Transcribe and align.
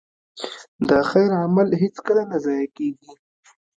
د 0.87 0.91
خیر 1.09 1.31
عمل 1.41 1.67
هېڅکله 1.81 2.21
نه 2.31 2.37
ضایع 2.45 2.67
کېږي. 2.77 3.11